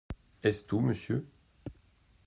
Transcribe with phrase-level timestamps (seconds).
[0.41, 1.27] Est-ce tout, monsieur?